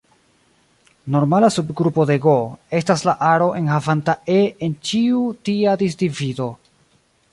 [1.15, 2.33] Normala subgrupo de "G"
[2.79, 6.53] estas la aro enhavanta "e" en ĉiu tia disdivido.